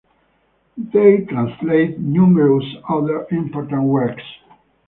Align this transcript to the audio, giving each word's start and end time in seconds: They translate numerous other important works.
They 0.77 1.27
translate 1.29 1.99
numerous 1.99 2.65
other 2.89 3.27
important 3.29 3.83
works. 3.83 4.23